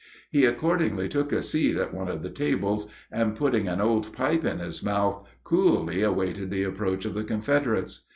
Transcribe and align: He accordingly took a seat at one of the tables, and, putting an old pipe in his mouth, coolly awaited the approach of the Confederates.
He 0.31 0.45
accordingly 0.45 1.07
took 1.07 1.31
a 1.31 1.43
seat 1.43 1.75
at 1.77 1.93
one 1.93 2.07
of 2.09 2.23
the 2.23 2.31
tables, 2.31 2.87
and, 3.11 3.35
putting 3.35 3.67
an 3.67 3.79
old 3.79 4.11
pipe 4.11 4.43
in 4.43 4.57
his 4.57 4.81
mouth, 4.83 5.27
coolly 5.43 6.01
awaited 6.01 6.49
the 6.49 6.63
approach 6.63 7.05
of 7.05 7.13
the 7.13 7.23
Confederates. 7.23 8.03